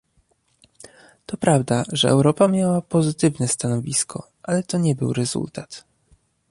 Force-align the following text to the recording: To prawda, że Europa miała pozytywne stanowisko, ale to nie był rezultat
To 1.25 1.37
prawda, 1.37 1.83
że 1.91 2.09
Europa 2.09 2.47
miała 2.47 2.81
pozytywne 2.81 3.47
stanowisko, 3.47 4.27
ale 4.43 4.63
to 4.63 4.77
nie 4.77 4.95
był 4.95 5.13
rezultat 5.13 5.83